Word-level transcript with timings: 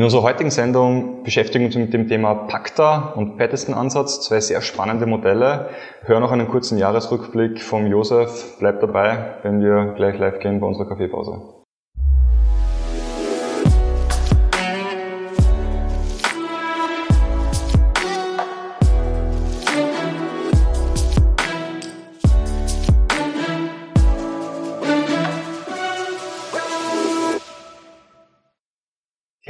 In 0.00 0.04
unserer 0.04 0.22
heutigen 0.22 0.50
Sendung 0.50 1.24
beschäftigen 1.24 1.64
wir 1.64 1.66
uns 1.66 1.76
mit 1.76 1.92
dem 1.92 2.08
Thema 2.08 2.34
Pacta 2.34 3.12
und 3.16 3.36
Paddison-Ansatz, 3.36 4.22
zwei 4.22 4.40
sehr 4.40 4.62
spannende 4.62 5.04
Modelle. 5.04 5.68
Hör 6.04 6.20
noch 6.20 6.32
einen 6.32 6.48
kurzen 6.48 6.78
Jahresrückblick 6.78 7.60
vom 7.60 7.86
Josef. 7.86 8.56
Bleibt 8.58 8.82
dabei, 8.82 9.34
wenn 9.42 9.60
wir 9.60 9.92
gleich 9.96 10.18
live 10.18 10.38
gehen 10.38 10.58
bei 10.58 10.66
unserer 10.66 10.88
Kaffeepause. 10.88 11.59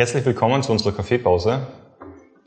Herzlich 0.01 0.25
willkommen 0.25 0.63
zu 0.63 0.73
unserer 0.73 0.93
Kaffeepause. 0.93 1.67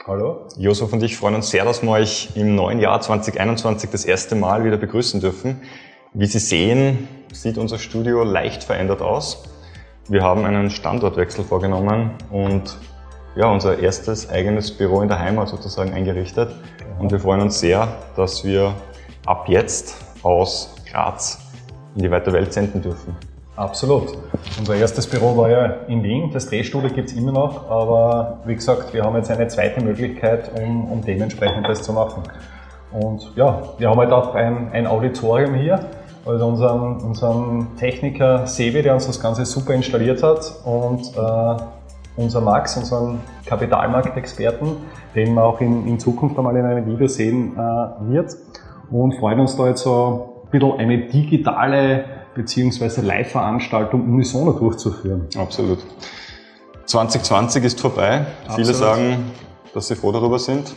Hallo. 0.07 0.47
Josef 0.57 0.91
und 0.91 1.03
ich 1.03 1.15
freuen 1.15 1.35
uns 1.35 1.51
sehr, 1.51 1.63
dass 1.63 1.83
wir 1.83 1.89
euch 1.91 2.29
im 2.33 2.55
neuen 2.55 2.79
Jahr 2.79 2.99
2021 2.99 3.91
das 3.91 4.05
erste 4.05 4.33
Mal 4.33 4.65
wieder 4.65 4.77
begrüßen 4.77 5.21
dürfen. 5.21 5.61
Wie 6.15 6.25
Sie 6.25 6.39
sehen, 6.39 7.07
sieht 7.31 7.59
unser 7.59 7.77
Studio 7.77 8.23
leicht 8.23 8.63
verändert 8.63 9.03
aus. 9.03 9.43
Wir 10.09 10.23
haben 10.23 10.45
einen 10.45 10.71
Standortwechsel 10.71 11.43
vorgenommen 11.43 12.15
und 12.31 12.75
ja, 13.35 13.45
unser 13.51 13.77
erstes 13.77 14.31
eigenes 14.31 14.75
Büro 14.75 15.03
in 15.03 15.07
der 15.07 15.19
Heimat 15.19 15.47
sozusagen 15.47 15.93
eingerichtet. 15.93 16.55
Und 16.97 17.11
wir 17.11 17.19
freuen 17.19 17.41
uns 17.41 17.59
sehr, 17.59 17.87
dass 18.15 18.43
wir 18.43 18.73
ab 19.27 19.47
jetzt 19.47 19.95
aus 20.23 20.73
Graz 20.91 21.37
in 21.95 22.01
die 22.01 22.09
weite 22.09 22.33
Welt 22.33 22.51
senden 22.51 22.81
dürfen. 22.81 23.15
Absolut. 23.55 24.17
Unser 24.57 24.75
erstes 24.75 25.05
Büro 25.05 25.37
war 25.37 25.49
ja 25.49 25.65
in 25.87 26.01
Wien. 26.01 26.31
Das 26.33 26.47
Drehstudio 26.47 26.89
gibt 26.89 27.09
es 27.09 27.15
immer 27.15 27.31
noch, 27.31 27.69
aber 27.69 28.39
wie 28.45 28.55
gesagt, 28.55 28.93
wir 28.93 29.03
haben 29.03 29.15
jetzt 29.15 29.29
eine 29.29 29.47
zweite 29.47 29.79
Möglichkeit, 29.81 30.51
um, 30.59 30.91
um 30.91 31.01
dementsprechend 31.01 31.67
das 31.67 31.83
zu 31.83 31.93
machen. 31.93 32.23
Und 32.91 33.31
ja, 33.35 33.61
wir 33.77 33.89
haben 33.89 33.99
halt 33.99 34.11
auch 34.11 34.33
ein, 34.33 34.71
ein 34.71 34.87
Auditorium 34.87 35.53
hier, 35.53 35.79
also 36.25 36.47
unseren, 36.47 36.97
unseren 37.01 37.75
Techniker 37.77 38.47
Sebi, 38.47 38.81
der 38.81 38.95
uns 38.95 39.05
das 39.05 39.19
Ganze 39.19 39.45
super 39.45 39.73
installiert 39.73 40.23
hat 40.23 40.51
und 40.65 41.15
äh, 41.15 41.63
unser 42.15 42.41
Max, 42.41 42.75
unseren 42.77 43.21
Kapitalmarktexperten, 43.45 44.77
den 45.15 45.33
man 45.33 45.43
auch 45.43 45.61
in, 45.61 45.87
in 45.87 45.99
Zukunft 45.99 46.37
einmal 46.37 46.55
in 46.55 46.65
einem 46.65 46.87
Video 46.87 47.07
sehen 47.07 47.53
äh, 47.55 48.11
wird 48.11 48.35
und 48.89 49.13
freuen 49.15 49.39
uns 49.39 49.55
da 49.55 49.67
jetzt 49.67 49.83
so 49.83 50.43
ein 50.45 50.49
bisschen 50.51 50.79
eine 50.79 50.97
digitale 51.07 52.05
beziehungsweise 52.35 53.01
Live-Veranstaltung 53.01 54.03
unisono 54.03 54.53
durchzuführen. 54.53 55.27
Absolut. 55.37 55.79
2020 56.85 57.63
ist 57.63 57.81
vorbei. 57.81 58.25
Absolut. 58.43 58.55
Viele 58.55 58.73
sagen, 58.73 59.31
dass 59.73 59.87
sie 59.87 59.95
froh 59.95 60.11
darüber 60.11 60.39
sind. 60.39 60.75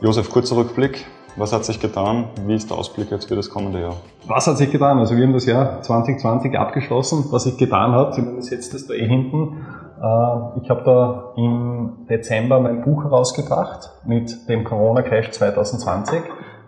Josef, 0.00 0.30
kurzer 0.30 0.56
Rückblick. 0.56 1.04
Was 1.36 1.52
hat 1.52 1.66
sich 1.66 1.78
getan? 1.78 2.28
Wie 2.46 2.54
ist 2.54 2.70
der 2.70 2.78
Ausblick 2.78 3.10
jetzt 3.10 3.28
für 3.28 3.36
das 3.36 3.50
kommende 3.50 3.80
Jahr? 3.80 3.96
Was 4.26 4.46
hat 4.46 4.56
sich 4.56 4.70
getan? 4.70 4.98
Also 4.98 5.16
wir 5.16 5.24
haben 5.24 5.34
das 5.34 5.44
Jahr 5.44 5.82
2020 5.82 6.58
abgeschlossen. 6.58 7.26
Was 7.30 7.44
sich 7.44 7.58
getan 7.58 7.92
hat, 7.92 8.16
das 8.16 8.48
jetzt 8.48 8.72
das 8.72 8.86
da 8.86 8.94
eh 8.94 9.06
hinten. 9.06 9.58
Äh, 10.02 10.60
ich 10.62 10.70
habe 10.70 10.82
da 10.84 11.32
im 11.36 12.06
Dezember 12.08 12.60
mein 12.60 12.82
Buch 12.82 13.04
herausgebracht 13.04 13.90
mit 14.06 14.48
dem 14.48 14.64
Corona-Crash 14.64 15.30
2020, 15.32 16.20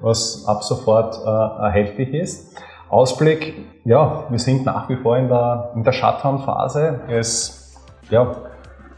was 0.03 0.45
ab 0.47 0.63
sofort 0.63 1.19
äh, 1.25 1.63
erhältlich 1.65 2.13
ist. 2.13 2.55
Ausblick, 2.91 3.55
ja, 3.85 4.25
wir 4.29 4.39
sind 4.39 4.65
nach 4.65 4.89
wie 4.89 4.97
vor 4.97 5.17
in 5.17 5.29
der, 5.29 5.73
in 5.75 5.85
der 5.85 5.93
Shutdown-Phase. 5.93 7.01
Es, 7.09 7.77
ja, 8.11 8.35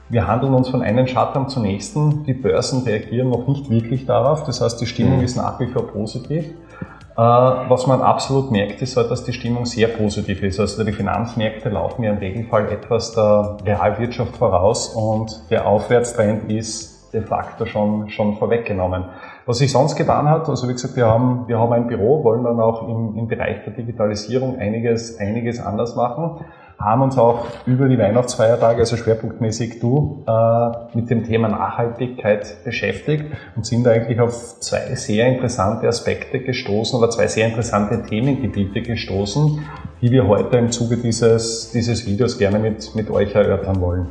wir 0.09 0.27
handeln 0.27 0.55
uns 0.55 0.69
von 0.69 0.83
einem 0.83 1.07
Shutdown 1.07 1.49
zum 1.49 1.63
nächsten. 1.63 2.25
Die 2.25 2.35
Börsen 2.35 2.83
reagieren 2.83 3.31
noch 3.31 3.47
nicht 3.47 3.71
wirklich 3.71 4.07
darauf. 4.07 4.45
Das 4.45 4.61
heißt, 4.61 4.81
die 4.81 4.87
Stimmung 4.87 5.19
mhm. 5.19 5.25
ist 5.25 5.37
nach 5.37 5.59
wie 5.61 5.67
vor 5.67 5.87
positiv. 5.89 6.45
Äh, 6.45 7.23
was 7.23 7.87
man 7.87 8.01
absolut 8.01 8.51
merkt, 8.51 8.81
ist 8.83 8.97
halt, 8.97 9.11
dass 9.11 9.25
die 9.25 9.33
Stimmung 9.33 9.67
sehr 9.67 9.89
positiv 9.89 10.43
ist. 10.43 10.59
Also 10.59 10.83
die 10.85 10.93
Finanzmärkte 10.93 11.69
laufen 11.69 12.03
ja 12.03 12.13
im 12.13 12.19
Regelfall 12.19 12.73
etwas 12.73 13.13
der 13.13 13.59
Realwirtschaft 13.65 14.37
voraus 14.37 14.89
und 14.89 15.51
der 15.51 15.67
Aufwärtstrend 15.67 16.51
ist 16.51 16.90
de 17.13 17.23
facto 17.23 17.67
schon, 17.67 18.09
schon 18.09 18.37
vorweggenommen. 18.37 19.05
Was 19.47 19.59
sich 19.59 19.73
sonst 19.73 19.97
getan 19.97 20.29
hat, 20.29 20.49
also 20.49 20.69
wie 20.69 20.73
gesagt, 20.73 20.97
wir 20.97 21.07
haben, 21.07 21.49
wir 21.49 21.59
haben 21.59 21.73
ein 21.73 21.87
Büro, 21.87 22.23
wollen 22.23 22.45
dann 22.45 22.61
auch 22.61 22.89
im, 22.89 23.17
im 23.17 23.29
Bereich 23.29 23.65
der 23.65 23.73
Digitalisierung 23.73 24.59
einiges, 24.59 25.19
einiges 25.19 25.61
anders 25.61 25.97
machen, 25.97 26.45
haben 26.81 27.03
uns 27.03 27.19
auch 27.19 27.45
über 27.67 27.89
die 27.89 27.99
Weihnachtsfeiertage, 27.99 28.81
also 28.81 28.97
schwerpunktmäßig 28.97 29.81
du, 29.81 30.25
äh, 30.27 30.97
mit 30.97 31.11
dem 31.11 31.25
Thema 31.25 31.49
Nachhaltigkeit 31.49 32.65
beschäftigt 32.65 33.27
und 33.55 33.67
sind 33.67 33.87
eigentlich 33.87 34.19
auf 34.19 34.61
zwei 34.61 34.95
sehr 34.95 35.27
interessante 35.27 35.87
Aspekte 35.89 36.41
gestoßen 36.41 36.99
oder 36.99 37.11
zwei 37.11 37.27
sehr 37.27 37.49
interessante 37.49 38.03
Themengebiete 38.03 38.81
gestoßen, 38.81 39.63
die 40.01 40.11
wir 40.11 40.27
heute 40.27 40.57
im 40.57 40.71
Zuge 40.71 40.97
dieses, 40.97 41.71
dieses 41.73 42.07
Videos 42.07 42.39
gerne 42.39 42.59
mit, 42.59 42.95
mit 42.95 43.11
euch 43.11 43.35
erörtern 43.35 43.81
wollen. 43.81 44.09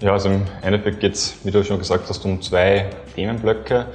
Ja, 0.00 0.12
also 0.12 0.28
im 0.28 0.42
Endeffekt 0.62 1.00
geht 1.00 1.14
es, 1.14 1.36
wie 1.44 1.50
du 1.50 1.64
schon 1.64 1.78
gesagt 1.78 2.08
hast, 2.08 2.24
um 2.24 2.42
zwei 2.42 2.90
Themenblöcke 3.14 3.86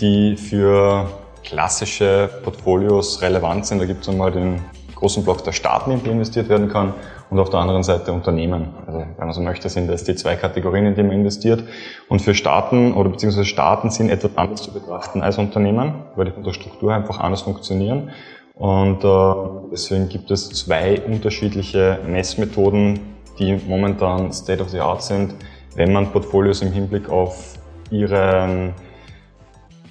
die 0.00 0.36
für 0.36 1.08
klassische 1.42 2.30
Portfolios 2.44 3.20
relevant 3.22 3.66
sind. 3.66 3.80
Da 3.80 3.84
gibt 3.84 4.02
es 4.02 4.08
einmal 4.08 4.30
den 4.30 4.60
großen 4.94 5.24
Block 5.24 5.44
der 5.44 5.52
Staaten, 5.52 5.90
in 5.90 6.02
die 6.02 6.10
investiert 6.10 6.48
werden 6.48 6.68
kann, 6.68 6.94
und 7.30 7.38
auf 7.38 7.50
der 7.50 7.60
anderen 7.60 7.82
Seite 7.82 8.12
Unternehmen. 8.12 8.68
Also 8.86 9.00
wenn 9.00 9.26
man 9.26 9.32
so 9.32 9.42
möchte, 9.42 9.68
sind 9.68 9.88
das 9.88 10.02
die 10.02 10.14
zwei 10.14 10.36
Kategorien, 10.36 10.86
in 10.86 10.94
die 10.94 11.02
man 11.02 11.12
investiert. 11.12 11.62
Und 12.08 12.22
für 12.22 12.34
Staaten 12.34 12.94
oder 12.94 13.10
beziehungsweise 13.10 13.44
Staaten 13.44 13.90
sind 13.90 14.08
etwas 14.08 14.30
anders 14.36 14.62
zu 14.62 14.72
betrachten 14.72 15.20
als 15.20 15.36
Unternehmen, 15.36 16.04
weil 16.16 16.26
die 16.26 16.32
von 16.32 16.42
der 16.42 16.52
Struktur 16.52 16.94
einfach 16.94 17.20
anders 17.20 17.42
funktionieren. 17.42 18.10
Und 18.54 19.04
äh, 19.04 19.34
deswegen 19.70 20.08
gibt 20.08 20.30
es 20.30 20.48
zwei 20.48 21.00
unterschiedliche 21.02 21.98
Messmethoden, 22.06 23.17
die 23.38 23.60
momentan 23.66 24.32
State 24.32 24.62
of 24.62 24.70
the 24.70 24.80
Art 24.80 25.02
sind, 25.02 25.34
wenn 25.74 25.92
man 25.92 26.10
Portfolios 26.10 26.62
im 26.62 26.72
Hinblick 26.72 27.08
auf 27.08 27.54
ihren 27.90 28.74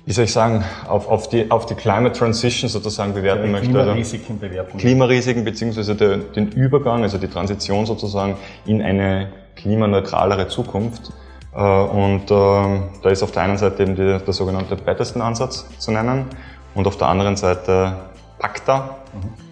wie 0.08 0.14
soll 0.14 0.24
ich 0.24 0.32
sagen, 0.32 0.64
auf, 0.88 1.10
auf, 1.10 1.28
die, 1.28 1.52
auf 1.52 1.66
die 1.66 1.76
Climate 1.76 2.18
Transition 2.18 2.70
sozusagen 2.70 3.14
bewerten 3.14 3.52
möchte. 3.52 3.68
Klimarisiken 3.68 4.40
bewerten. 4.40 4.78
Klimarisiken 4.78 5.44
beziehungsweise 5.44 5.96
der, 5.96 6.16
den 6.18 6.48
Übergang, 6.54 7.04
also 7.04 7.18
die 7.18 7.28
Transition 7.28 7.86
sozusagen 7.86 8.38
in 8.66 8.82
eine 8.82 9.34
klimaneutralere 9.58 10.48
Zukunft. 10.48 11.12
Äh, 11.54 11.60
und 11.60 12.32
äh, 12.32 12.80
da 13.04 13.10
ist 13.10 13.22
auf 13.22 13.34
der 13.34 13.44
einen 13.44 13.58
Seite 13.58 13.84
eben 13.84 13.96
die, 13.96 14.18
der 14.26 14.34
sogenannte 14.34 14.78
Patterson-Ansatz 14.78 15.66
zu 15.78 15.92
nennen 15.92 16.28
und 16.74 16.88
auf 16.88 16.96
der 16.96 17.10
anderen 17.10 17.36
Seite 17.36 17.94
PACTA. 18.40 18.96
Mhm. 19.14 19.47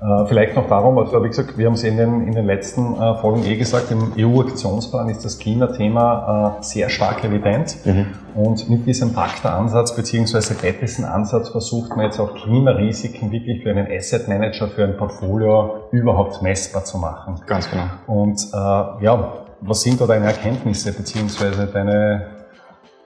Äh, 0.00 0.26
vielleicht 0.26 0.54
noch 0.56 0.68
darum, 0.68 0.98
also 0.98 1.22
wie 1.24 1.28
gesagt, 1.28 1.56
wir 1.56 1.66
haben 1.66 1.72
es 1.72 1.82
in 1.82 1.96
den, 1.96 2.26
in 2.26 2.34
den 2.34 2.44
letzten 2.44 3.00
äh, 3.00 3.14
Folgen 3.16 3.44
eh 3.44 3.56
gesagt, 3.56 3.90
im 3.90 4.12
EU-Aktionsplan 4.18 5.08
ist 5.08 5.24
das 5.24 5.38
Klimathema 5.38 6.58
äh, 6.58 6.62
sehr 6.62 6.90
stark 6.90 7.24
evident. 7.24 7.78
Mhm. 7.84 8.06
Und 8.34 8.68
mit 8.68 8.86
diesem 8.86 9.14
Pakta-Ansatz 9.14 9.96
beziehungsweise 9.96 10.54
Bettesen-Ansatz 10.54 11.48
versucht 11.48 11.96
man 11.96 12.06
jetzt 12.06 12.20
auch 12.20 12.34
Klimarisiken 12.34 13.32
wirklich 13.32 13.62
für 13.62 13.70
einen 13.70 13.86
Asset 13.90 14.28
Manager, 14.28 14.68
für 14.68 14.84
ein 14.84 14.98
Portfolio 14.98 15.88
überhaupt 15.92 16.42
messbar 16.42 16.84
zu 16.84 16.98
machen. 16.98 17.40
Ganz 17.46 17.70
genau. 17.70 17.84
Und 18.06 18.38
äh, 18.52 19.04
ja, 19.04 19.32
was 19.62 19.80
sind 19.80 20.00
da 20.00 20.06
deine 20.06 20.26
Erkenntnisse 20.26 20.92
beziehungsweise 20.92 21.66
deine 21.66 22.35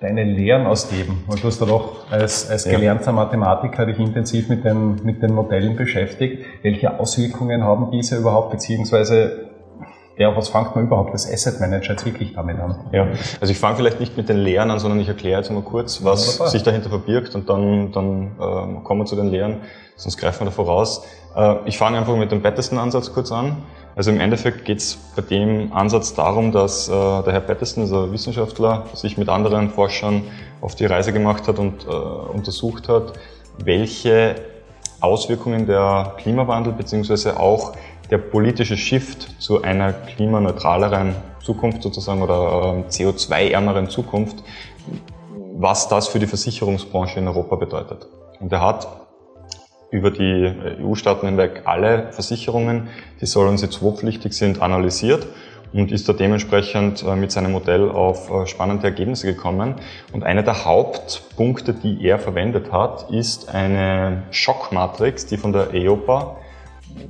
deine 0.00 0.24
Lehren 0.24 0.66
ausgeben? 0.66 1.24
Weil 1.26 1.38
du 1.38 1.44
hast 1.44 1.60
ja 1.60 1.66
doch 1.66 2.10
als, 2.10 2.48
als 2.50 2.64
gelernter 2.64 3.12
Mathematiker 3.12 3.86
dich 3.86 3.98
intensiv 3.98 4.48
mit 4.48 4.64
den, 4.64 4.96
mit 5.04 5.22
den 5.22 5.34
Modellen 5.34 5.76
beschäftigt. 5.76 6.44
Welche 6.62 6.98
Auswirkungen 6.98 7.62
haben 7.62 7.90
diese 7.90 8.16
überhaupt, 8.16 8.50
beziehungsweise 8.50 9.50
ja, 10.16 10.36
was 10.36 10.50
fängt 10.50 10.74
man 10.74 10.84
überhaupt 10.84 11.12
als 11.12 11.30
Asset 11.32 11.60
Manager 11.60 11.92
jetzt 11.92 12.04
wirklich 12.04 12.34
damit 12.34 12.58
an? 12.58 12.90
Ja, 12.92 13.08
also 13.40 13.50
ich 13.50 13.58
fange 13.58 13.76
vielleicht 13.76 14.00
nicht 14.00 14.18
mit 14.18 14.28
den 14.28 14.36
Lehren 14.36 14.70
an, 14.70 14.78
sondern 14.78 15.00
ich 15.00 15.08
erkläre 15.08 15.40
jetzt 15.40 15.50
mal 15.50 15.62
kurz, 15.62 16.04
was 16.04 16.38
ja, 16.38 16.46
sich 16.46 16.62
dahinter 16.62 16.90
verbirgt 16.90 17.34
und 17.34 17.48
dann, 17.48 17.90
dann 17.92 18.32
äh, 18.38 18.82
kommen 18.84 19.00
wir 19.00 19.06
zu 19.06 19.16
den 19.16 19.28
Lehren, 19.28 19.62
sonst 19.96 20.18
greifen 20.18 20.40
wir 20.40 20.46
da 20.46 20.50
voraus. 20.50 21.06
Äh, 21.34 21.56
ich 21.64 21.78
fange 21.78 21.96
einfach 21.96 22.16
mit 22.16 22.32
dem 22.32 22.42
bettesten 22.42 22.76
Ansatz 22.76 23.14
kurz 23.14 23.32
an. 23.32 23.62
Also 24.00 24.12
im 24.12 24.20
Endeffekt 24.20 24.64
geht 24.64 24.78
es 24.78 24.96
bei 25.14 25.20
dem 25.20 25.74
Ansatz 25.74 26.14
darum, 26.14 26.52
dass 26.52 26.88
äh, 26.88 26.90
der 26.90 27.34
Herr 27.34 27.40
Patterson, 27.40 27.82
also 27.82 28.10
Wissenschaftler, 28.10 28.86
sich 28.94 29.18
mit 29.18 29.28
anderen 29.28 29.68
Forschern 29.68 30.22
auf 30.62 30.74
die 30.74 30.86
Reise 30.86 31.12
gemacht 31.12 31.46
hat 31.46 31.58
und 31.58 31.84
äh, 31.84 31.90
untersucht 31.90 32.88
hat, 32.88 33.12
welche 33.62 34.36
Auswirkungen 35.02 35.66
der 35.66 36.14
Klimawandel 36.16 36.72
beziehungsweise 36.72 37.38
auch 37.38 37.74
der 38.10 38.16
politische 38.16 38.78
Shift 38.78 39.38
zu 39.38 39.60
einer 39.60 39.92
klimaneutraleren 39.92 41.14
Zukunft 41.44 41.82
sozusagen 41.82 42.22
oder 42.22 42.78
äh, 42.78 42.88
CO2-ärmeren 42.88 43.90
Zukunft, 43.90 44.42
was 45.58 45.88
das 45.88 46.08
für 46.08 46.18
die 46.18 46.26
Versicherungsbranche 46.26 47.18
in 47.18 47.28
Europa 47.28 47.56
bedeutet. 47.56 48.06
Und 48.40 48.50
er 48.50 48.62
hat 48.62 48.88
über 49.90 50.10
die 50.10 50.52
EU-Staaten 50.82 51.26
hinweg 51.26 51.62
alle 51.64 52.12
Versicherungen, 52.12 52.88
die 53.20 53.26
Solvency 53.26 53.66
II-pflichtig 53.66 54.32
sind, 54.32 54.62
analysiert 54.62 55.26
und 55.72 55.92
ist 55.92 56.08
da 56.08 56.12
dementsprechend 56.12 57.02
äh, 57.02 57.14
mit 57.16 57.30
seinem 57.30 57.52
Modell 57.52 57.90
auf 57.90 58.30
äh, 58.30 58.46
spannende 58.46 58.86
Ergebnisse 58.86 59.26
gekommen. 59.26 59.74
Und 60.12 60.24
einer 60.24 60.42
der 60.42 60.64
Hauptpunkte, 60.64 61.74
die 61.74 62.04
er 62.04 62.18
verwendet 62.18 62.72
hat, 62.72 63.10
ist 63.10 63.48
eine 63.48 64.22
Schockmatrix, 64.30 65.26
die 65.26 65.36
von 65.36 65.52
der 65.52 65.72
EOPA 65.74 66.36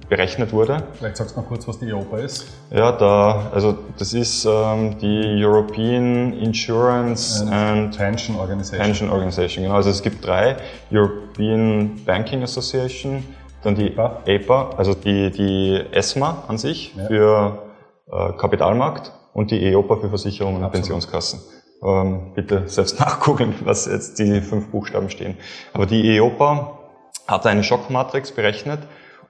berechnet 0.09 0.53
wurde. 0.53 0.83
Vielleicht 0.95 1.17
sagst 1.17 1.37
du 1.37 1.41
noch 1.41 1.49
kurz, 1.49 1.67
was 1.69 1.79
die 1.79 1.89
EOPA 1.89 2.19
ist. 2.19 2.47
Ja, 2.71 2.93
da, 2.93 3.51
also 3.55 3.79
das 3.97 4.13
ist 4.13 4.45
ähm, 4.45 4.99
die 4.99 5.43
European 5.43 6.33
Insurance 6.33 7.43
and, 7.43 7.53
and 7.53 7.97
Pension 7.97 8.37
Organization. 8.37 8.85
Pension 8.85 9.11
Organization, 9.11 9.65
genau. 9.65 9.77
Also 9.77 9.91
es 9.91 10.03
gibt 10.03 10.27
drei: 10.27 10.57
European 10.91 12.01
Banking 12.05 12.43
Association, 12.43 13.25
dann 13.63 13.77
die 13.77 13.87
EPA, 13.87 14.23
EPA 14.27 14.71
also 14.77 14.95
die, 14.95 15.31
die 15.31 15.81
ESMA 15.93 16.45
an 16.49 16.59
sich 16.59 16.95
ja. 16.97 17.07
für 17.07 17.63
äh, 18.11 18.33
Kapitalmarkt 18.33 19.13
und 19.33 19.51
die 19.53 19.65
EOPA 19.65 19.97
für 19.97 20.09
Versicherungen 20.09 20.65
und 20.65 20.73
Pensionskassen. 20.73 21.41
Ähm, 21.83 22.33
bitte 22.35 22.65
selbst 22.69 22.99
nachgucken, 23.01 23.55
was 23.65 23.87
jetzt 23.87 24.19
die 24.19 24.41
fünf 24.41 24.69
Buchstaben 24.71 25.09
stehen. 25.09 25.37
Aber 25.73 25.87
die 25.87 26.17
EOPA 26.17 26.79
hat 27.27 27.47
eine 27.47 27.63
Schockmatrix 27.63 28.33
berechnet 28.33 28.81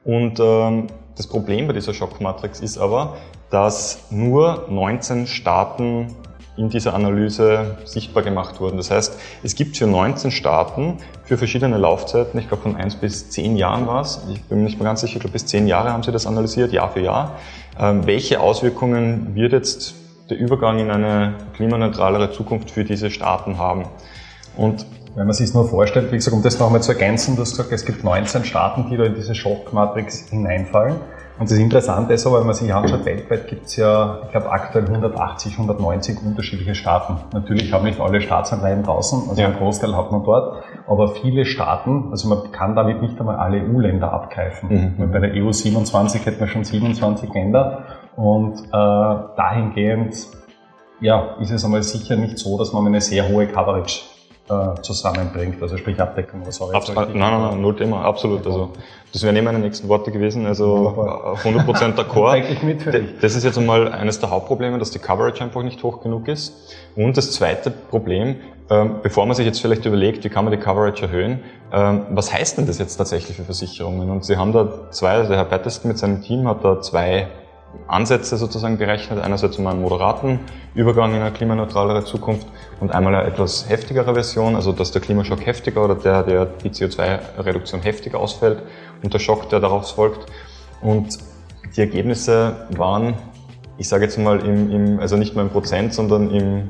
und 0.05 0.41
ähm, 0.41 0.87
das 1.17 1.27
Problem 1.27 1.67
bei 1.67 1.73
dieser 1.73 1.93
Schockmatrix 1.93 2.61
ist 2.61 2.79
aber, 2.79 3.17
dass 3.51 4.07
nur 4.11 4.67
19 4.71 5.27
Staaten 5.27 6.15
in 6.57 6.69
dieser 6.69 6.95
Analyse 6.95 7.79
sichtbar 7.85 8.23
gemacht 8.23 8.61
wurden. 8.61 8.77
Das 8.77 8.91
heißt, 8.91 9.19
es 9.43 9.55
gibt 9.55 9.77
für 9.77 9.87
19 9.87 10.31
Staaten 10.31 10.99
für 11.25 11.39
verschiedene 11.39 11.79
Laufzeiten, 11.79 12.39
ich 12.39 12.49
glaube 12.49 12.63
von 12.63 12.77
1 12.77 12.97
bis 12.97 13.31
10 13.31 13.57
Jahren 13.57 13.87
war 13.87 14.03
es, 14.03 14.21
ich 14.33 14.43
bin 14.45 14.59
mir 14.59 14.65
nicht 14.65 14.79
mehr 14.79 14.85
ganz 14.85 15.01
sicher, 15.01 15.17
ich 15.17 15.21
glaube 15.21 15.33
bis 15.33 15.47
10 15.47 15.67
Jahre 15.67 15.93
haben 15.93 16.03
sie 16.03 16.13
das 16.13 16.27
analysiert, 16.27 16.73
Jahr 16.73 16.91
für 16.91 17.01
Jahr, 17.01 17.37
ähm, 17.79 18.07
welche 18.07 18.41
Auswirkungen 18.41 19.35
wird 19.35 19.53
jetzt 19.53 19.95
der 20.29 20.39
Übergang 20.39 20.79
in 20.79 20.91
eine 20.91 21.35
klimaneutralere 21.55 22.31
Zukunft 22.31 22.71
für 22.71 22.85
diese 22.85 23.11
Staaten 23.11 23.59
haben. 23.59 23.85
Und 24.57 24.87
wenn 25.15 25.27
man 25.27 25.35
sich 25.35 25.49
es 25.49 25.55
nur 25.55 25.69
vorstellt, 25.69 26.13
wie 26.13 26.17
gesagt, 26.17 26.37
um 26.37 26.43
das 26.43 26.59
nochmal 26.59 26.83
zu 26.83 26.93
ergänzen, 26.93 27.37
du 27.37 27.43
hast 27.43 27.53
gesagt, 27.53 27.73
es 27.73 27.85
gibt 27.85 28.05
19 28.05 28.45
Staaten, 28.45 28.89
die 28.91 28.97
da 28.97 29.05
in 29.05 29.15
diese 29.15 29.35
Schockmatrix 29.35 30.29
hineinfallen. 30.31 30.97
Und 31.39 31.51
das 31.51 31.57
Interessante 31.57 32.13
ist 32.13 32.27
aber, 32.27 32.41
wenn 32.41 32.47
man 32.47 32.55
sich 32.55 32.73
anschaut, 32.73 33.07
weltweit 33.07 33.49
gibt 33.49 33.65
es 33.65 33.77
ja, 33.77 34.21
ich 34.27 34.31
glaube, 34.31 34.51
aktuell 34.51 34.85
180, 34.85 35.55
190 35.55 36.19
unterschiedliche 36.23 36.75
Staaten. 36.75 37.17
Natürlich 37.33 37.73
haben 37.73 37.85
nicht 37.85 37.99
alle 37.99 38.21
Staatsanleihen 38.21 38.83
draußen, 38.83 39.23
also 39.27 39.41
ja. 39.41 39.49
einen 39.49 39.57
Großteil 39.57 39.97
hat 39.97 40.13
man 40.13 40.23
dort, 40.23 40.63
aber 40.87 41.15
viele 41.15 41.47
Staaten, 41.47 42.09
also 42.11 42.29
man 42.29 42.53
kann 42.53 42.77
damit 42.77 43.01
nicht 43.01 43.19
einmal 43.19 43.37
alle 43.37 43.63
EU-Länder 43.63 44.13
abgreifen. 44.13 44.97
Mhm. 44.99 45.13
Bei 45.13 45.19
der 45.19 45.33
EU 45.43 45.51
27 45.51 46.27
hätten 46.27 46.41
wir 46.41 46.47
schon 46.47 46.63
27 46.63 47.33
Länder 47.33 47.85
und 48.17 48.59
äh, 48.59 48.73
dahingehend 48.73 50.27
ja, 51.01 51.37
ist 51.41 51.51
es 51.51 51.65
einmal 51.65 51.83
sicher 51.83 52.17
nicht 52.17 52.39
so, 52.39 52.59
dass 52.59 52.75
man 52.75 52.87
eine 52.87 53.01
sehr 53.01 53.27
hohe 53.29 53.47
Coverage 53.47 54.03
äh, 54.51 54.83
zusammenbringt, 54.83 55.63
also 55.63 55.77
sprich 55.77 56.01
Abdeckung 56.01 56.43
oder 56.43 56.53
sorry. 56.53 56.75
Abs 56.75 56.93
nein, 56.93 57.09
nein, 57.15 57.43
nein, 57.43 57.61
null 57.61 57.77
Thema, 57.77 58.05
absolut. 58.05 58.45
Also 58.47 58.71
das 59.13 59.23
wären 59.23 59.37
eh 59.37 59.43
meine 59.43 59.59
nächsten 59.59 59.89
Worte 59.89 60.11
gewesen, 60.11 60.47
also 60.47 60.89
auf 60.89 61.45
100% 61.45 61.95
d'accord. 61.95 62.43
ich 62.51 62.63
mit 62.63 62.83
für 62.83 62.91
dich. 62.91 63.19
Das 63.21 63.37
ist 63.37 63.45
jetzt 63.45 63.59
einmal 63.59 63.93
eines 63.93 64.19
der 64.19 64.31
Hauptprobleme, 64.31 64.79
dass 64.79 64.91
die 64.91 64.99
Coverage 64.99 65.43
einfach 65.43 65.63
nicht 65.63 65.83
hoch 65.83 66.03
genug 66.03 66.29
ist. 66.29 66.75
Und 66.97 67.17
das 67.17 67.33
zweite 67.33 67.71
Problem, 67.71 68.37
ähm, 68.71 68.97
bevor 69.03 69.27
man 69.27 69.35
sich 69.35 69.47
jetzt 69.47 69.61
vielleicht 69.61 69.85
überlegt, 69.87 70.25
wie 70.25 70.29
kann 70.29 70.45
man 70.45 70.53
die 70.53 70.59
Coverage 70.59 71.03
erhöhen, 71.03 71.41
ähm, 71.73 72.07
was 72.11 72.33
heißt 72.33 72.59
denn 72.59 72.67
das 72.67 72.79
jetzt 72.79 72.97
tatsächlich 72.97 73.37
für 73.37 73.45
Versicherungen? 73.45 74.11
Und 74.11 74.25
Sie 74.25 74.37
haben 74.37 74.53
da 74.53 74.91
zwei, 74.91 75.11
also 75.11 75.29
der 75.29 75.39
Herr 75.39 75.45
Patterson 75.45 75.89
mit 75.89 75.99
seinem 75.99 76.23
Team 76.23 76.49
hat 76.49 76.65
da 76.65 76.81
zwei 76.81 77.29
Ansätze 77.87 78.37
sozusagen 78.37 78.79
berechnet. 78.79 79.21
Einerseits 79.21 79.59
um 79.59 79.67
einen 79.67 79.81
moderaten 79.81 80.41
Übergang 80.75 81.15
in 81.15 81.21
eine 81.21 81.33
klimaneutralere 81.33 82.05
Zukunft 82.05 82.47
und 82.81 82.93
einmal 82.93 83.15
eine 83.15 83.29
etwas 83.29 83.69
heftigere 83.69 84.15
Version, 84.15 84.55
also 84.55 84.73
dass 84.73 84.93
der 84.93 85.01
Klimaschock 85.01 85.45
heftiger 85.45 85.85
oder 85.85 85.95
der, 85.95 86.23
der 86.23 86.47
die 86.47 86.71
CO2-Reduktion 86.71 87.83
heftiger 87.83 88.19
ausfällt 88.19 88.63
und 89.03 89.13
der 89.13 89.19
Schock, 89.19 89.49
der 89.49 89.61
daraus 89.61 89.91
folgt. 89.93 90.27
Und 90.81 91.19
die 91.77 91.81
Ergebnisse 91.81 92.67
waren, 92.77 93.15
ich 93.79 93.89
sage 93.89 94.05
jetzt 94.05 94.19
mal, 94.19 94.41
im, 94.41 94.71
im, 94.71 95.01
also 95.01 95.17
nicht 95.17 95.35
nur 95.35 95.45
im 95.45 95.51
Prozent, 95.51 95.95
sondern 95.95 96.31
im 96.31 96.69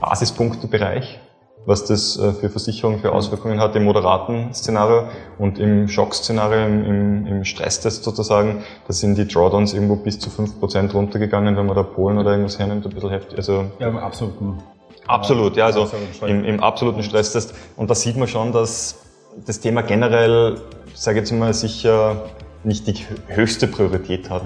Basispunktebereich 0.00 1.20
was 1.64 1.84
das 1.84 2.18
äh, 2.18 2.32
für 2.32 2.48
Versicherungen 2.48 2.98
für 3.00 3.12
Auswirkungen 3.12 3.60
hat 3.60 3.76
im 3.76 3.84
moderaten 3.84 4.52
Szenario 4.52 5.04
und 5.38 5.58
im 5.58 5.88
Schockszenario, 5.88 6.66
im, 6.66 7.26
im, 7.26 7.44
Stresstest 7.44 8.04
sozusagen, 8.04 8.64
da 8.86 8.92
sind 8.92 9.16
die 9.16 9.26
Drawdowns 9.26 9.74
irgendwo 9.74 9.96
bis 9.96 10.18
zu 10.18 10.30
5% 10.30 10.92
runtergegangen, 10.92 11.56
wenn 11.56 11.66
man 11.66 11.76
da 11.76 11.82
Polen 11.82 12.18
oder 12.18 12.32
irgendwas 12.32 12.58
hernimmt, 12.58 12.86
ein 12.86 12.92
bisschen 12.92 13.10
heftig. 13.10 13.38
Also 13.38 13.66
ja, 13.78 13.88
im 13.88 13.96
absoluten. 13.96 14.58
Absolut, 15.06 15.56
ja, 15.56 15.66
also 15.66 15.90
im, 16.26 16.44
im 16.44 16.60
absoluten 16.60 17.02
Stresstest. 17.02 17.54
Und 17.76 17.90
da 17.90 17.94
sieht 17.94 18.16
man 18.16 18.28
schon, 18.28 18.52
dass 18.52 19.00
das 19.44 19.58
Thema 19.60 19.82
generell, 19.82 20.60
sage 20.94 21.18
ich 21.18 21.22
jetzt 21.22 21.32
mal, 21.32 21.52
sicher 21.52 22.22
nicht 22.64 22.86
die 22.86 22.94
höchste 23.26 23.66
Priorität 23.66 24.30
hat. 24.30 24.44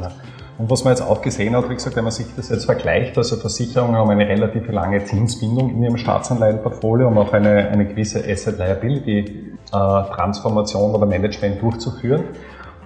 Und 0.58 0.70
was 0.70 0.84
man 0.84 0.94
jetzt 0.94 1.02
auch 1.02 1.20
gesehen 1.20 1.54
hat, 1.54 1.68
wie 1.68 1.74
gesagt, 1.74 1.96
wenn 1.96 2.04
man 2.04 2.12
sich 2.12 2.26
das 2.34 2.48
jetzt 2.48 2.64
vergleicht, 2.64 3.18
also 3.18 3.36
Versicherungen 3.36 3.96
haben 3.96 4.08
eine 4.08 4.26
relativ 4.26 4.68
lange 4.68 5.04
Zinsbindung 5.04 5.70
in 5.70 5.82
ihrem 5.82 5.98
Staatsanleihenportfolio, 5.98 7.08
um 7.08 7.18
auch 7.18 7.32
eine, 7.32 7.68
eine 7.68 7.86
gewisse 7.86 8.24
Asset 8.26 8.58
Liability 8.58 9.52
äh, 9.66 9.70
Transformation 9.70 10.94
oder 10.94 11.06
Management 11.06 11.60
durchzuführen. 11.60 12.24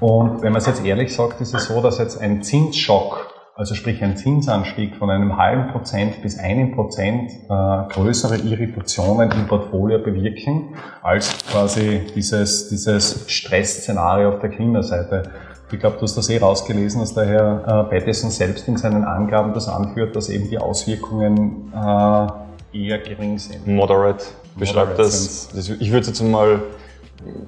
Und 0.01 0.43
wenn 0.43 0.53
man 0.53 0.61
es 0.61 0.67
jetzt 0.67 0.85
ehrlich 0.85 1.15
sagt, 1.15 1.41
ist 1.41 1.55
es 1.55 1.67
so, 1.67 1.81
dass 1.81 1.99
jetzt 1.99 2.21
ein 2.21 2.43
Zinsschock, 2.43 3.35
also 3.55 3.75
sprich 3.75 4.03
ein 4.03 4.17
Zinsanstieg 4.17 4.97
von 4.97 5.11
einem 5.11 5.37
halben 5.37 5.69
Prozent 5.69 6.23
bis 6.23 6.39
einem 6.39 6.75
Prozent 6.75 7.31
äh, 7.31 7.93
größere 7.93 8.39
Irritationen 8.39 9.31
im 9.31 9.47
Portfolio 9.47 9.99
bewirken, 9.99 10.75
als 11.03 11.37
quasi 11.47 12.07
dieses, 12.17 12.69
dieses 12.69 13.31
Stressszenario 13.31 14.31
auf 14.31 14.41
der 14.41 14.51
Klimaseite. 14.51 15.31
Ich 15.73 15.79
glaube, 15.79 15.97
du 15.97 16.03
hast 16.03 16.17
das 16.17 16.29
eh 16.29 16.39
rausgelesen, 16.39 17.01
dass 17.01 17.15
der 17.15 17.27
Herr 17.27 17.87
äh, 17.91 17.91
Pattison 17.91 18.31
selbst 18.31 18.67
in 18.69 18.77
seinen 18.77 19.05
Angaben 19.05 19.55
das 19.55 19.69
anführt, 19.69 20.17
dass 20.17 20.29
eben 20.29 20.49
die 20.49 20.59
Auswirkungen 20.59 21.73
äh, 21.73 22.27
eher 22.73 22.99
gering 22.99 23.39
sind. 23.39 23.67
Moderate 23.67 24.25
beschreibt 24.57 24.99
das, 24.99 25.49
das. 25.55 25.69
Ich 25.69 25.91
würde 25.91 26.01
es 26.01 26.07
jetzt 26.09 26.23
mal 26.23 26.61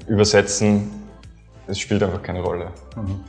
übersetzen, 0.06 0.90
es 1.66 1.78
spielt 1.78 2.02
einfach 2.02 2.22
keine 2.22 2.42
Rolle. 2.42 2.66
Mhm. 2.96 3.20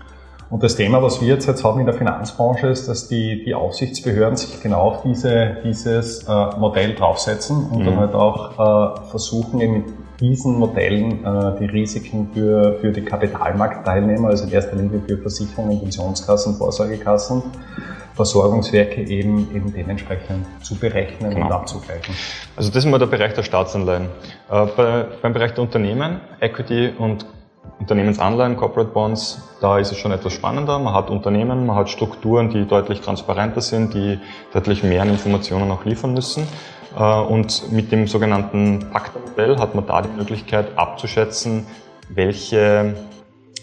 Und 0.50 0.62
das 0.62 0.76
Thema, 0.76 1.02
was 1.02 1.20
wir 1.20 1.30
jetzt, 1.30 1.48
jetzt 1.48 1.64
haben 1.64 1.80
in 1.80 1.88
der 1.88 1.96
Finanzbranche, 1.96 2.68
ist, 2.68 2.88
dass 2.88 3.08
die, 3.08 3.44
die 3.44 3.56
Aufsichtsbehörden 3.56 4.38
sich 4.38 4.62
genau 4.62 4.82
auf 4.82 5.02
diese, 5.02 5.58
dieses 5.64 6.24
äh, 6.28 6.58
Modell 6.60 6.94
draufsetzen 6.94 7.66
und 7.72 7.80
mhm. 7.80 7.86
dann 7.86 7.98
halt 7.98 8.14
auch 8.14 8.98
äh, 9.00 9.10
versuchen, 9.10 9.58
mit 9.58 9.86
diesen 10.24 10.58
Modellen 10.58 11.24
äh, 11.26 11.60
die 11.60 11.66
Risiken 11.66 12.30
für, 12.34 12.80
für 12.80 12.92
die 12.92 13.02
Kapitalmarktteilnehmer, 13.02 14.30
also 14.30 14.46
in 14.46 14.52
erster 14.52 14.78
Linie 14.78 15.02
für 15.06 15.18
Versicherungen, 15.18 15.80
Pensionskassen, 15.82 16.56
Vorsorgekassen, 16.56 17.44
Versorgungswerke 18.16 19.02
eben, 19.02 19.54
eben 19.54 19.74
dementsprechend 19.74 20.46
zu 20.62 20.76
berechnen 20.76 21.32
genau. 21.32 21.48
und 21.48 21.52
abzugleichen. 21.52 22.16
Also 22.56 22.70
das 22.70 22.86
ist 22.86 22.90
mal 22.90 23.00
der 23.00 23.08
Bereich 23.08 23.34
der 23.34 23.44
Staatsanleihen. 23.44 24.06
Äh, 24.50 24.66
bei, 24.78 25.06
beim 25.22 25.34
Bereich 25.34 25.54
der 25.56 25.64
Unternehmen, 25.64 26.22
Equity 26.40 26.92
und 26.98 27.26
Unternehmensanleihen, 27.80 28.56
Corporate 28.56 28.92
Bonds, 28.92 29.42
da 29.60 29.78
ist 29.78 29.92
es 29.92 29.98
schon 29.98 30.12
etwas 30.12 30.34
spannender. 30.34 30.80
Man 30.80 30.94
hat 30.94 31.10
Unternehmen, 31.10 31.66
man 31.66 31.76
hat 31.76 31.90
Strukturen, 31.90 32.50
die 32.50 32.66
deutlich 32.66 33.02
transparenter 33.02 33.62
sind, 33.62 33.94
die 33.94 34.20
deutlich 34.54 34.84
mehr 34.84 35.04
Informationen 35.04 35.70
auch 35.70 35.84
liefern 35.84 36.14
müssen. 36.14 36.48
Äh, 36.98 37.04
und 37.04 37.72
mit 37.72 37.92
dem 37.92 38.08
sogenannten 38.08 38.88
Pacta-Modell 38.92 39.58
hat 39.58 39.76
man 39.76 39.86
da 39.86 40.02
die 40.02 40.10
Möglichkeit 40.16 40.78
abzuschätzen, 40.78 41.66
welche 42.10 42.96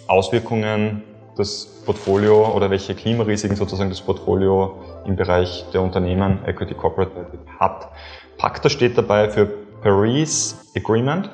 Auswirkungen 0.07 1.03
das 1.37 1.83
Portfolio 1.87 2.53
oder 2.55 2.71
welche 2.71 2.95
Klimarisiken 2.95 3.57
sozusagen 3.57 3.89
das 3.89 4.01
Portfolio 4.01 4.75
im 5.07 5.17
Bereich 5.17 5.65
der 5.73 5.81
Unternehmen 5.81 6.45
Equity 6.45 6.75
Corporate 6.75 7.13
hat. 7.59 7.89
Pacta 8.37 8.69
steht 8.69 8.99
dabei 8.99 9.31
für 9.31 9.47
Paris 9.83 10.59
Agreement, 10.77 11.31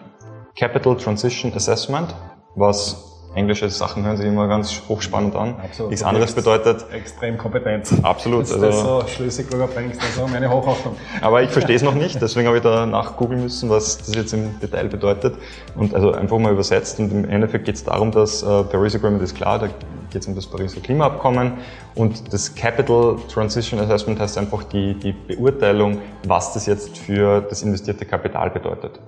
Capital 0.54 0.96
Transition 0.96 1.52
Assessment 1.54 2.14
was 2.56 3.06
englische 3.36 3.68
Sachen 3.68 4.04
hören 4.04 4.16
sich 4.16 4.26
immer 4.26 4.48
ganz 4.48 4.82
hochspannend 4.88 5.36
an. 5.36 5.56
Absolut. 5.62 5.90
Nichts 5.90 6.04
anderes 6.04 6.32
bedeutet. 6.34 6.86
Extrem 6.90 7.36
kompetent. 7.36 7.92
Absolut. 8.02 8.44
Dass 8.44 8.52
also, 8.52 8.66
das 8.66 8.80
so 8.80 9.02
schlüssig 9.14 9.46
rüberbringst, 9.52 10.00
also 10.00 10.26
meine 10.26 10.50
Hochachtung. 10.50 10.96
Aber 11.20 11.42
ich 11.42 11.50
verstehe 11.50 11.76
es 11.76 11.82
noch 11.82 11.94
nicht, 11.94 12.20
deswegen 12.20 12.46
habe 12.46 12.56
ich 12.56 12.62
da 12.62 12.86
nachgoogeln 12.86 13.42
müssen, 13.42 13.68
was 13.68 13.98
das 13.98 14.14
jetzt 14.14 14.32
im 14.32 14.58
Detail 14.60 14.88
bedeutet. 14.88 15.36
Und 15.76 15.94
also 15.94 16.12
einfach 16.12 16.38
mal 16.38 16.52
übersetzt. 16.52 16.98
Und 16.98 17.12
im 17.12 17.28
Endeffekt 17.28 17.66
geht 17.66 17.76
es 17.76 17.84
darum, 17.84 18.10
dass 18.10 18.42
äh, 18.42 18.46
Paris 18.64 18.94
Agreement 18.94 19.22
ist 19.22 19.36
klar, 19.36 19.58
da 19.58 19.66
geht 19.66 20.22
es 20.22 20.26
um 20.26 20.34
das 20.34 20.46
Pariser 20.46 20.80
Klimaabkommen. 20.80 21.58
Und 21.94 22.32
das 22.32 22.54
Capital 22.54 23.16
Transition 23.28 23.78
Assessment 23.80 24.18
heißt 24.18 24.38
einfach 24.38 24.62
die, 24.64 24.94
die 24.94 25.12
Beurteilung, 25.12 25.98
was 26.26 26.54
das 26.54 26.64
jetzt 26.64 26.96
für 26.96 27.42
das 27.42 27.62
investierte 27.62 28.06
Kapital 28.06 28.48
bedeutet. 28.48 28.98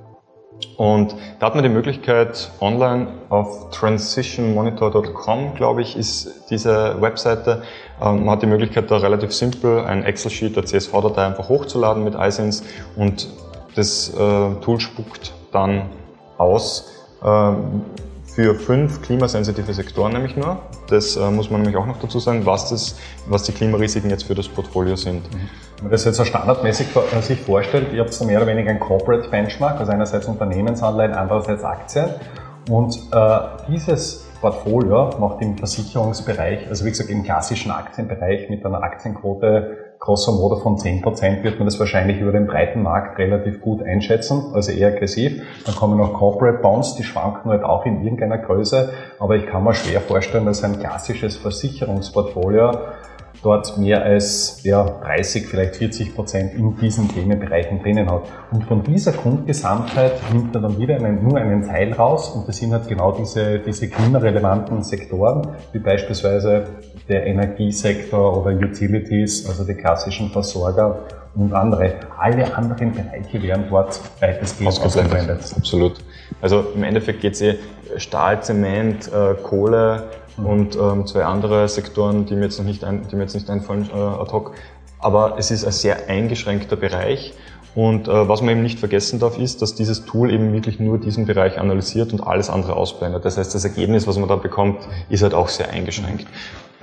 Und 0.76 1.14
da 1.38 1.46
hat 1.46 1.54
man 1.54 1.64
die 1.64 1.70
Möglichkeit, 1.70 2.50
online 2.60 3.08
auf 3.30 3.70
transitionmonitor.com, 3.70 5.54
glaube 5.54 5.82
ich, 5.82 5.96
ist 5.96 6.50
diese 6.50 7.00
Webseite. 7.00 7.62
Ähm, 8.00 8.24
man 8.24 8.30
hat 8.30 8.42
die 8.42 8.46
Möglichkeit, 8.46 8.90
da 8.90 8.98
relativ 8.98 9.32
simpel 9.32 9.80
ein 9.84 10.04
Excel-Sheet 10.04 10.56
der 10.56 10.64
CSV-Datei 10.64 11.26
einfach 11.26 11.48
hochzuladen 11.48 12.04
mit 12.04 12.14
iSense 12.14 12.62
und 12.96 13.28
das 13.74 14.10
äh, 14.10 14.54
Tool 14.60 14.80
spuckt 14.80 15.32
dann 15.52 15.90
aus, 16.36 16.92
ähm, 17.24 17.82
für 18.38 18.54
fünf 18.54 19.02
klimasensitive 19.02 19.75
Sektoren 19.75 20.12
nämlich 20.12 20.37
nur. 20.37 20.59
Das 20.88 21.16
äh, 21.16 21.28
muss 21.28 21.50
man 21.50 21.62
nämlich 21.62 21.76
auch 21.76 21.87
noch 21.87 21.99
dazu 21.99 22.21
sagen, 22.21 22.47
was, 22.47 22.71
das, 22.71 22.97
was 23.26 23.42
die 23.42 23.50
Klimarisiken 23.50 24.11
jetzt 24.11 24.23
für 24.23 24.37
das 24.37 24.47
Portfolio 24.47 24.95
sind. 24.95 25.25
Mhm. 25.35 25.38
Wenn 25.78 25.83
man 25.83 25.90
das 25.90 26.04
jetzt 26.04 26.18
so 26.18 26.25
standardmäßig 26.25 26.87
äh, 26.95 27.21
sich 27.21 27.40
vorstellt, 27.40 27.92
ihr 27.92 27.99
habt 27.99 28.12
so 28.12 28.25
mehr 28.25 28.38
oder 28.38 28.47
weniger 28.47 28.71
ein 28.71 28.78
Corporate 28.78 29.28
Benchmark, 29.28 29.80
also 29.80 29.90
einerseits 29.90 30.26
Unternehmensanleihen, 30.26 31.14
andererseits 31.14 31.64
Aktien. 31.64 32.11
Und 32.71 32.97
äh, 33.11 33.38
dieses 33.68 34.28
Portfolio 34.40 35.11
macht 35.18 35.42
im 35.42 35.59
Versicherungsbereich, 35.59 36.68
also 36.68 36.85
wie 36.85 36.90
gesagt 36.90 37.11
im 37.11 37.25
klassischen 37.25 37.73
Aktienbereich 37.73 38.49
mit 38.50 38.64
einer 38.64 38.85
Aktienquote 38.85 39.88
grosso 40.08 40.32
modo 40.32 40.56
von 40.56 40.78
10% 40.78 41.42
wird 41.42 41.58
man 41.58 41.66
das 41.66 41.78
wahrscheinlich 41.78 42.18
über 42.18 42.32
den 42.32 42.46
breiten 42.46 42.82
Markt 42.82 43.18
relativ 43.18 43.60
gut 43.60 43.82
einschätzen, 43.82 44.52
also 44.54 44.72
eher 44.72 44.88
aggressiv. 44.88 45.42
Dann 45.66 45.74
kommen 45.74 45.98
noch 45.98 46.14
Corporate 46.14 46.62
Bonds, 46.62 46.94
die 46.94 47.02
schwanken 47.04 47.50
halt 47.50 47.62
auch 47.62 47.84
in 47.84 48.02
irgendeiner 48.02 48.38
Größe, 48.38 48.88
aber 49.18 49.36
ich 49.36 49.44
kann 49.46 49.64
mir 49.64 49.74
schwer 49.74 50.00
vorstellen, 50.00 50.46
dass 50.46 50.64
ein 50.64 50.78
klassisches 50.80 51.36
Versicherungsportfolio 51.36 52.70
dort 53.42 53.78
mehr 53.78 54.02
als 54.02 54.62
ja, 54.64 54.82
30, 54.84 55.46
vielleicht 55.46 55.76
40 55.76 56.14
Prozent 56.14 56.54
in 56.54 56.76
diesen 56.76 57.08
Themenbereichen 57.08 57.80
drinnen 57.80 58.10
hat. 58.10 58.22
Und 58.50 58.64
von 58.64 58.82
dieser 58.82 59.12
Grundgesamtheit 59.12 60.12
nimmt 60.32 60.54
er 60.54 60.62
dann 60.62 60.78
wieder 60.78 60.96
einen, 60.96 61.22
nur 61.22 61.36
einen 61.36 61.62
Teil 61.62 61.92
raus 61.92 62.30
und 62.30 62.48
das 62.48 62.56
sind 62.56 62.72
halt 62.72 62.88
genau 62.88 63.12
diese, 63.12 63.58
diese 63.60 63.88
klimarelevanten 63.88 64.82
Sektoren, 64.82 65.48
wie 65.72 65.78
beispielsweise 65.78 66.64
der 67.08 67.26
Energiesektor 67.26 68.36
oder 68.36 68.54
Utilities, 68.54 69.48
also 69.48 69.64
die 69.64 69.74
klassischen 69.74 70.30
Versorger 70.30 71.00
und 71.34 71.52
andere. 71.52 71.94
Alle 72.18 72.54
anderen 72.56 72.92
Bereiche 72.92 73.42
werden 73.42 73.64
dort 73.70 74.00
weitestgehend 74.20 74.80
ausgeblendet. 74.80 75.40
Absolut. 75.56 75.94
Also 76.40 76.66
im 76.74 76.82
Endeffekt 76.82 77.20
geht 77.20 77.34
es 77.34 77.40
eh 77.40 77.54
Stahl, 77.96 78.42
Zement, 78.42 79.10
äh, 79.12 79.34
Kohle, 79.42 80.04
und 80.44 80.76
ähm, 80.76 81.06
zwei 81.06 81.24
andere 81.24 81.68
Sektoren, 81.68 82.26
die 82.26 82.34
mir 82.34 82.44
jetzt 82.44 82.58
noch 82.58 82.66
nicht, 82.66 82.84
ein, 82.84 83.06
die 83.10 83.16
mir 83.16 83.22
jetzt 83.22 83.34
nicht 83.34 83.50
einfallen 83.50 83.88
äh, 83.92 83.96
ad 83.96 84.32
hoc. 84.32 84.54
Aber 85.00 85.36
es 85.38 85.50
ist 85.50 85.64
ein 85.64 85.72
sehr 85.72 86.08
eingeschränkter 86.08 86.76
Bereich. 86.76 87.34
Und 87.74 88.08
äh, 88.08 88.28
was 88.28 88.40
man 88.40 88.50
eben 88.50 88.62
nicht 88.62 88.78
vergessen 88.78 89.20
darf, 89.20 89.38
ist, 89.38 89.62
dass 89.62 89.74
dieses 89.74 90.04
Tool 90.04 90.32
eben 90.32 90.52
wirklich 90.52 90.80
nur 90.80 90.98
diesen 90.98 91.26
Bereich 91.26 91.58
analysiert 91.58 92.12
und 92.12 92.20
alles 92.20 92.50
andere 92.50 92.74
ausblendet. 92.74 93.24
Das 93.24 93.36
heißt, 93.36 93.54
das 93.54 93.64
Ergebnis, 93.64 94.06
was 94.06 94.18
man 94.18 94.28
da 94.28 94.36
bekommt, 94.36 94.80
ist 95.10 95.22
halt 95.22 95.34
auch 95.34 95.48
sehr 95.48 95.70
eingeschränkt. 95.70 96.26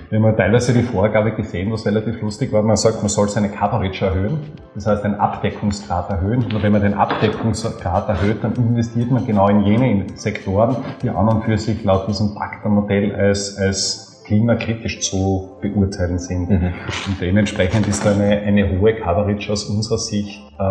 Wir 0.10 0.22
haben 0.22 0.38
teilweise 0.38 0.72
die 0.72 0.84
Vorgabe 0.84 1.32
gesehen, 1.32 1.72
was 1.72 1.86
relativ 1.86 2.22
lustig 2.22 2.54
war. 2.54 2.62
Man 2.62 2.78
sagt, 2.78 2.98
man 3.00 3.10
soll 3.10 3.28
seine 3.28 3.50
Coverage 3.50 4.06
erhöhen, 4.06 4.38
das 4.76 4.86
heißt 4.86 5.04
den 5.04 5.16
Abdeckungsgrad 5.16 6.12
erhöhen. 6.12 6.44
Und 6.44 6.62
wenn 6.62 6.72
man 6.72 6.84
den 6.84 6.94
Abdeckungsgrad 6.94 8.08
erhöht, 8.10 8.44
dann 8.44 8.54
investiert 8.54 9.10
man 9.10 9.26
genau 9.26 9.48
in 9.50 9.62
jene 9.62 10.06
Sektoren, 10.14 10.78
die 11.02 11.10
an 11.10 11.28
und 11.28 11.44
für 11.44 11.58
sich 11.58 11.84
laut 11.84 12.08
diesem 12.08 12.36
Pacta-Modell 12.36 13.16
als, 13.16 13.58
als 13.58 14.24
klimakritisch 14.28 15.02
zu 15.02 15.58
beurteilen 15.62 16.20
sind. 16.20 16.50
Mhm. 16.50 16.74
Und 17.08 17.22
dementsprechend 17.22 17.88
ist 17.88 18.06
da 18.06 18.12
eine, 18.12 18.42
eine 18.42 18.80
hohe 18.80 18.96
Coverage 18.96 19.52
aus 19.52 19.66
unserer 19.66 19.98
Sicht 19.98 20.40
äh, 20.60 20.64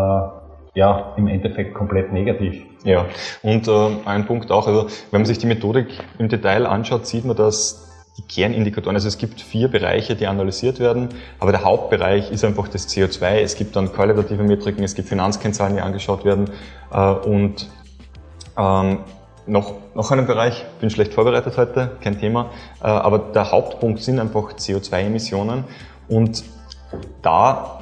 ja, 0.74 1.12
im 1.16 1.26
Endeffekt 1.26 1.74
komplett 1.74 2.12
negativ. 2.12 2.62
Ja, 2.84 3.06
und 3.42 3.66
äh, 3.66 3.88
ein 4.04 4.26
Punkt 4.26 4.52
auch, 4.52 4.68
also 4.68 4.86
wenn 5.10 5.22
man 5.22 5.26
sich 5.26 5.38
die 5.38 5.46
Methodik 5.46 5.88
im 6.18 6.28
Detail 6.28 6.66
anschaut, 6.66 7.06
sieht 7.06 7.24
man, 7.24 7.36
dass 7.36 7.93
die 8.16 8.22
Kernindikatoren. 8.22 8.96
Also 8.96 9.08
es 9.08 9.18
gibt 9.18 9.40
vier 9.40 9.68
Bereiche, 9.68 10.14
die 10.14 10.26
analysiert 10.26 10.78
werden, 10.78 11.08
aber 11.40 11.50
der 11.52 11.64
Hauptbereich 11.64 12.30
ist 12.30 12.44
einfach 12.44 12.68
das 12.68 12.88
CO2. 12.88 13.40
Es 13.40 13.56
gibt 13.56 13.74
dann 13.76 13.92
qualitative 13.92 14.42
Metriken, 14.44 14.84
es 14.84 14.94
gibt 14.94 15.08
Finanzkennzahlen, 15.08 15.76
die 15.76 15.82
angeschaut 15.82 16.24
werden 16.24 16.50
äh, 16.92 17.10
und 17.10 17.68
ähm, 18.56 18.98
noch, 19.46 19.74
noch 19.94 20.10
einen 20.10 20.26
Bereich, 20.26 20.64
bin 20.80 20.90
schlecht 20.90 21.12
vorbereitet 21.12 21.56
heute, 21.56 21.92
kein 22.00 22.18
Thema, 22.18 22.50
äh, 22.80 22.86
aber 22.86 23.18
der 23.18 23.50
Hauptpunkt 23.50 24.00
sind 24.00 24.18
einfach 24.18 24.54
CO2-Emissionen 24.54 25.64
und 26.08 26.44
da 27.22 27.80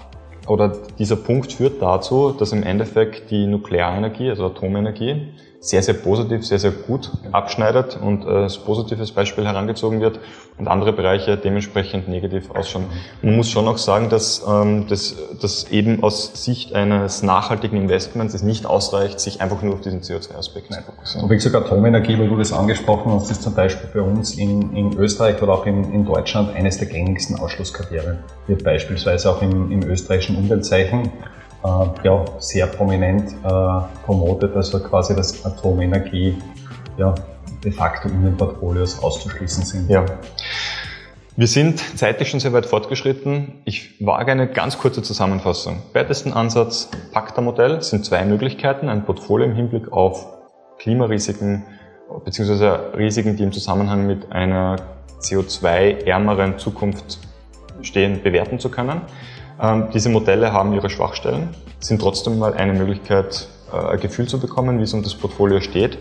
oder 0.49 0.73
dieser 0.99 1.17
Punkt 1.17 1.53
führt 1.53 1.81
dazu, 1.81 2.33
dass 2.33 2.53
im 2.53 2.63
Endeffekt 2.63 3.31
die 3.31 3.47
Nuklearenergie, 3.47 4.31
also 4.31 4.47
Atomenergie, 4.47 5.29
sehr, 5.63 5.81
sehr 5.81 5.95
positiv, 5.95 6.45
sehr, 6.45 6.59
sehr 6.59 6.73
gut 6.73 7.13
abschneidet 7.31 7.97
und 7.97 8.25
äh, 8.25 8.29
als 8.29 8.59
positives 8.59 9.13
Beispiel 9.13 9.45
herangezogen 9.45 10.01
wird 10.01 10.19
und 10.59 10.67
andere 10.67 10.93
Bereiche 10.93 11.37
dementsprechend 11.37 12.09
negativ 12.09 12.51
ausschauen. 12.51 12.87
Man 13.23 13.37
muss 13.37 13.49
schon 13.49 13.69
auch 13.69 13.79
sagen, 13.79 14.09
dass 14.09 14.43
ähm, 14.47 14.87
das 14.89 15.15
dass 15.41 15.71
eben 15.71 16.03
aus 16.03 16.45
Sicht 16.45 16.75
eines 16.75 17.23
nachhaltigen 17.23 17.77
Investments 17.77 18.35
es 18.35 18.43
nicht 18.43 18.67
ausreicht, 18.67 19.21
sich 19.21 19.41
einfach 19.41 19.63
nur 19.63 19.75
auf 19.75 19.81
diesen 19.83 20.01
CO2-Aspekt 20.01 20.73
zu 20.73 20.83
fokussieren. 20.83 21.25
Und 21.25 21.31
wie 21.31 21.37
gesagt, 21.37 21.55
Atomenergie, 21.55 22.19
weil 22.19 22.29
du 22.29 22.37
das 22.37 22.53
angesprochen 22.53 23.13
hast, 23.13 23.31
ist 23.31 23.43
zum 23.43 23.55
Beispiel 23.55 23.89
bei 23.95 24.01
uns 24.01 24.37
in, 24.37 24.75
in 24.75 24.99
Österreich 24.99 25.41
oder 25.41 25.53
auch 25.53 25.67
in, 25.67 25.93
in 25.93 26.05
Deutschland 26.05 26.55
eines 26.57 26.79
der 26.79 26.89
gängigsten 26.89 27.39
Ausschlusskriterien. 27.39 28.19
Wird 28.49 28.65
beispielsweise 28.65 29.31
auch 29.31 29.43
im, 29.43 29.71
im 29.71 29.85
österreichischen 29.85 30.37
Umweltzeichen 30.37 31.13
äh, 31.65 31.69
ja, 32.05 32.25
sehr 32.39 32.67
prominent 32.67 33.33
äh, 33.45 34.05
promotet, 34.05 34.55
also 34.57 34.81
quasi 34.81 35.15
das 35.15 35.45
Atomenergie 35.45 36.37
ja, 36.97 37.15
de 37.63 37.73
facto 37.73 38.09
in 38.09 38.25
den 38.25 38.37
Portfolios 38.37 39.03
auszuschließen 39.03 39.65
sind. 39.65 39.91
Ja. 39.91 40.05
Wir 41.35 41.47
sind 41.47 41.83
zeitlich 41.99 42.29
schon 42.29 42.41
sehr 42.41 42.53
weit 42.53 42.67
fortgeschritten. 42.67 43.63
Ich 43.65 44.05
wage 44.05 44.33
eine 44.33 44.49
ganz 44.49 44.77
kurze 44.77 45.03
Zusammenfassung. 45.03 45.83
Wertesten 45.95 46.33
Ansatz, 46.35 46.91
Pacta-Modell 47.13 47.81
sind 47.81 48.05
zwei 48.05 48.23
Möglichkeiten, 48.25 48.91
ein 48.91 49.07
Portfolio 49.07 49.47
im 49.47 49.55
Hinblick 49.55 49.91
auf 49.93 50.27
Klimarisiken 50.79 51.65
beziehungsweise 52.25 52.93
Risiken, 52.97 53.37
die 53.37 53.45
im 53.45 53.53
Zusammenhang 53.53 54.07
mit 54.07 54.31
einer 54.33 54.77
CO2-ärmeren 55.21 56.59
Zukunft 56.59 57.19
stehen, 57.81 58.23
bewerten 58.23 58.59
zu 58.59 58.71
können. 58.71 59.01
Ähm, 59.63 59.89
diese 59.95 60.09
Modelle 60.09 60.53
haben 60.53 60.73
ihre 60.73 60.91
Schwachstellen, 60.91 61.51
sind 61.79 62.01
trotzdem 62.01 62.39
mal 62.39 62.55
eine 62.55 62.73
Möglichkeit, 62.73 63.49
äh, 63.73 63.93
ein 63.93 64.01
Gefühl 64.01 64.27
zu 64.27 64.41
bekommen, 64.41 64.79
wie 64.81 64.83
es 64.83 64.93
um 64.93 65.03
das 65.03 65.15
Portfolio 65.15 65.61
steht. 65.61 65.99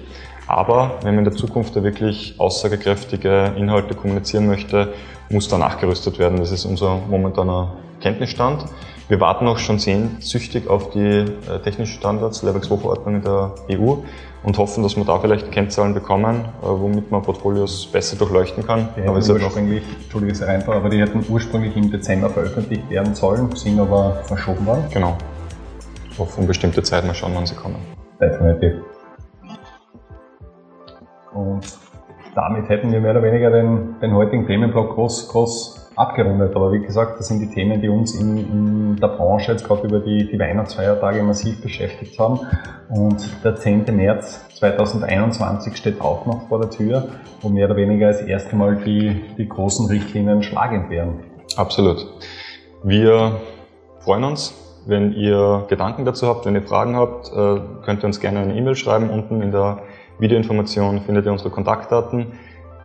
Aber 0.48 0.98
wenn 1.04 1.16
man 1.16 1.26
in 1.26 1.32
der 1.32 1.40
Zukunft 1.40 1.76
da 1.76 1.84
wirklich 1.84 2.36
aussagekräftige 2.40 3.54
Inhalte 3.56 3.94
kommunizieren 3.94 4.48
möchte, 4.48 4.94
muss 5.30 5.48
da 5.48 5.58
nachgerüstet 5.58 6.18
werden. 6.18 6.40
Das 6.40 6.52
ist 6.52 6.66
unser 6.66 6.98
momentaner 7.08 7.74
Kenntnisstand. 8.02 8.66
Wir 9.12 9.20
warten 9.20 9.46
auch 9.46 9.58
schon 9.58 9.78
sehnsüchtig 9.78 10.70
auf 10.70 10.92
die 10.92 11.00
äh, 11.00 11.60
technischen 11.62 12.00
Standards, 12.00 12.44
Level 12.44 12.62
2 12.62 12.78
Verordnung 12.78 13.22
der 13.22 13.52
EU 13.70 13.96
und 14.42 14.58
hoffen, 14.58 14.84
dass 14.84 14.96
wir 14.96 15.04
da 15.04 15.20
vielleicht 15.20 15.52
Kennzahlen 15.52 15.94
bekommen, 15.94 16.46
äh, 16.64 16.66
womit 16.66 17.12
man 17.12 17.22
Portfolios 17.22 17.88
besser 17.88 18.16
durchleuchten 18.16 18.66
kann. 18.66 18.88
Die 18.96 19.02
aber 19.02 19.20
hätten 19.20 19.32
ursprünglich, 19.34 19.84
Entschuldige, 20.04 20.32
ist 20.32 20.44
einfach, 20.44 20.76
aber 20.76 20.88
die 20.88 21.02
hätten 21.02 21.26
ursprünglich 21.28 21.76
im 21.76 21.92
Dezember 21.92 22.30
veröffentlicht 22.30 22.90
werden 22.90 23.14
sollen, 23.14 23.54
sind 23.54 23.82
aber 23.82 24.22
verschoben 24.24 24.66
worden. 24.66 24.86
Genau. 24.94 25.18
Auf 26.18 26.38
unbestimmte 26.38 26.82
Zeit 26.82 27.06
mal 27.06 27.14
schauen, 27.14 27.34
wann 27.36 27.46
sie 27.46 27.56
kommen. 27.56 27.76
Definitiv. 28.22 28.76
Und 31.34 31.68
damit 32.34 32.70
hätten 32.70 32.94
wir 32.94 33.02
mehr 33.02 33.12
oder 33.12 33.24
weniger 33.24 33.52
den, 33.52 34.00
den 34.02 34.14
heutigen 34.14 34.48
Themenblock 34.48 34.96
groß, 34.96 35.28
groß 35.28 35.81
abgerundet. 35.96 36.56
Aber 36.56 36.72
wie 36.72 36.80
gesagt, 36.80 37.20
das 37.20 37.28
sind 37.28 37.40
die 37.40 37.50
Themen, 37.50 37.82
die 37.82 37.90
uns 37.90 38.16
in, 38.16 38.38
in 38.38 38.96
der 38.98 39.10
Branche 39.10 39.52
jetzt 39.52 39.66
gerade 39.66 39.88
über 39.88 40.00
die, 40.00 40.30
die 40.30 40.40
Weihnachtsfeiertage 40.40 41.22
massiv 41.24 41.62
beschäftigt 41.62 42.18
haben. 42.20 42.40
Und 42.90 43.44
der 43.44 43.56
10. 43.56 43.86
März 43.96 44.46
2021 44.56 45.76
steht 45.76 46.02
auch 46.02 46.26
noch 46.26 46.48
vor 46.48 46.60
der 46.60 46.70
Tür, 46.70 47.10
wo 47.42 47.50
mehr 47.50 47.66
oder 47.66 47.76
weniger 47.76 48.08
das 48.08 48.22
erste 48.22 48.56
Mal 48.56 48.78
die, 48.78 49.22
die 49.38 49.48
großen 49.48 49.88
Richtlinien 49.88 50.44
schlagend 50.44 50.90
werden. 50.90 51.20
Absolut. 51.58 52.06
Wir 52.84 53.40
freuen 54.00 54.24
uns, 54.24 54.54
wenn 54.86 55.14
ihr 55.14 55.66
Gedanken 55.70 56.06
dazu 56.06 56.28
habt, 56.28 56.46
wenn 56.46 56.56
ihr 56.56 56.64
Fragen 56.64 56.96
habt, 56.96 57.32
äh, 57.32 57.62
könnt 57.86 58.04
ihr 58.04 58.08
uns 58.08 58.20
gerne 58.20 58.40
eine 58.40 58.56
E-Mail 58.56 58.76
schreiben. 58.76 59.10
Unten 59.10 59.42
in 59.42 59.52
der 59.52 59.80
Videoinformation 60.20 61.02
findet 61.02 61.26
ihr 61.26 61.32
unsere 61.32 61.50
Kontaktdaten. 61.50 62.34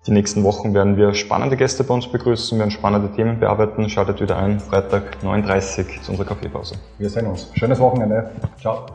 Die 0.07 0.13
nächsten 0.13 0.45
Wochen 0.45 0.73
werden 0.73 0.97
wir 0.97 1.15
spannende 1.15 1.57
Gäste 1.57 1.83
bei 1.83 1.93
uns 1.93 2.07
begrüßen, 2.07 2.59
werden 2.59 2.71
spannende 2.71 3.11
Themen 3.11 3.41
bearbeiten. 3.41 3.89
Schaltet 3.89 4.21
wieder 4.21 4.37
ein, 4.37 4.61
Freitag 4.61 5.19
9.30 5.25 5.79
Uhr 5.81 6.03
zu 6.03 6.11
unserer 6.13 6.29
Kaffeepause. 6.29 6.77
Wir 6.99 7.11
sehen 7.11 7.27
uns. 7.27 7.51
Schönes 7.55 7.81
Wochenende. 7.81 8.31
Ciao. 8.61 8.87